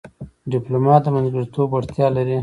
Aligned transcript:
ډيپلومات 0.51 1.01
د 1.03 1.07
منځګړیتوب 1.15 1.69
وړتیا 1.71 2.07
لري. 2.17 2.37